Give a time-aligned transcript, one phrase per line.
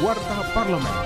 [0.00, 0.96] Warta Parlemen.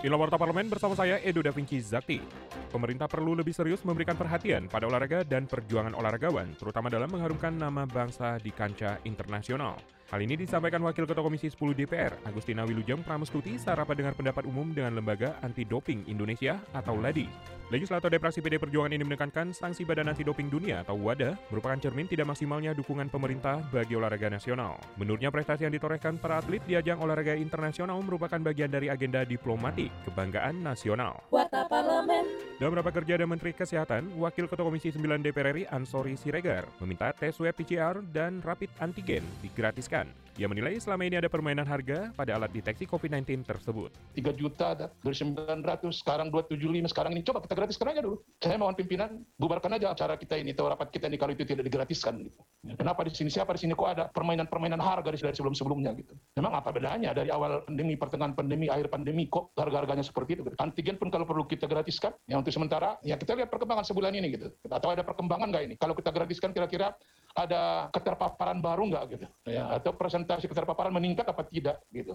[0.00, 2.24] Inilah Warta Parlemen bersama saya Edo Da Vinci Zakti.
[2.72, 7.84] Pemerintah perlu lebih serius memberikan perhatian pada olahraga dan perjuangan olahragawan, terutama dalam mengharumkan nama
[7.84, 9.76] bangsa di kancah internasional.
[10.12, 14.44] Hal ini disampaikan Wakil Ketua Komisi 10 DPR, Agustina Wilujeng Pramustuti saat rapat dengar pendapat
[14.44, 17.24] umum dengan Lembaga Anti Doping Indonesia atau LADI.
[17.72, 22.04] Legislator Depresi PD Perjuangan ini menekankan sanksi Badan Anti Doping Dunia atau WADA merupakan cermin
[22.04, 24.76] tidak maksimalnya dukungan pemerintah bagi olahraga nasional.
[25.00, 29.88] Menurutnya prestasi yang ditorehkan para atlet di ajang olahraga internasional merupakan bagian dari agenda diplomatik
[30.04, 31.24] kebanggaan nasional.
[31.32, 32.28] Warta Parlemen.
[32.60, 37.16] Dalam rapat kerja dan Menteri Kesehatan, Wakil Ketua Komisi 9 DPR RI Ansori Siregar meminta
[37.16, 39.93] tes swab PCR dan rapid antigen digratiskan.
[40.34, 43.94] Ia menilai selama ini ada permainan harga pada alat deteksi COVID-19 tersebut.
[44.18, 45.62] 3 juta ada dari 900
[45.94, 48.18] sekarang 275 sekarang ini coba kita gratiskan aja dulu.
[48.42, 51.62] Saya mohon pimpinan bubarkan aja acara kita ini atau rapat kita ini kalau itu tidak
[51.70, 52.42] digratiskan gitu.
[52.66, 53.30] Ya, kenapa di sini?
[53.30, 53.78] Siapa di sini?
[53.78, 56.18] Kok ada permainan-permainan harga dari sebelum-sebelumnya gitu?
[56.34, 57.14] Memang apa bedanya?
[57.14, 60.58] Dari awal pandemi pertengahan pandemi akhir pandemi kok harga-harganya seperti itu gitu.
[60.58, 64.34] antigen pun kalau perlu kita gratiskan yang untuk sementara ya kita lihat perkembangan sebulan ini
[64.34, 64.50] gitu.
[64.66, 65.74] Atau ada perkembangan nggak ini?
[65.78, 66.90] Kalau kita gratiskan kira-kira
[67.34, 72.14] ada keterpaparan baru nggak gitu ya atau presentasi keterpaparan meningkat apa tidak gitu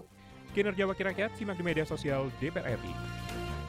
[0.50, 2.94] Kinerja Wakil Rakyat simak di media sosial DPR RI.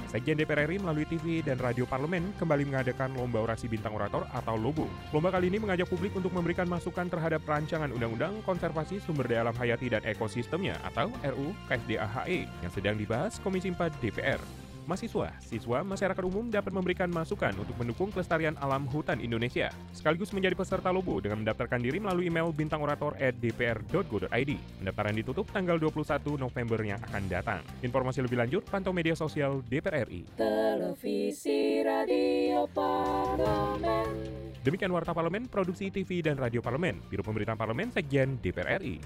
[0.09, 4.57] Sekjen DPR RI melalui TV dan radio parlemen kembali mengadakan Lomba Orasi Bintang Orator atau
[4.59, 4.89] LOBO.
[5.13, 9.55] Lomba kali ini mengajak publik untuk memberikan masukan terhadap rancangan Undang-Undang Konservasi Sumber Daya Alam
[9.55, 14.60] Hayati dan Ekosistemnya atau RUU KSDAHE yang sedang dibahas Komisi 4 DPR.
[14.89, 20.57] Mahasiswa, siswa, masyarakat umum dapat memberikan masukan untuk mendukung kelestarian alam hutan Indonesia, sekaligus menjadi
[20.57, 24.51] peserta Lobo dengan mendaftarkan diri melalui email bintangorator@dpr.go.id.
[24.81, 27.61] Pendaftaran ditutup tanggal 21 November yang akan datang.
[27.85, 30.25] Informasi lebih lanjut pantau media sosial DPR RI.
[30.37, 34.41] Televisi Radio Parlemen.
[34.61, 39.01] Demikian Warta Parlemen, Produksi TV dan Radio Parlemen, Biro Pemberitaan Parlemen, Sekjen DPR RI.